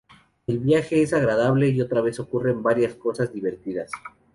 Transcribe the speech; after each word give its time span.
El 0.47 0.57
viaje 0.57 1.03
es 1.03 1.13
agradable 1.13 1.69
y 1.69 1.79
otra 1.79 2.01
vez 2.01 2.19
ocurren 2.19 2.63
varias 2.63 2.95
cosas 2.95 3.31
divertidas. 3.31 3.91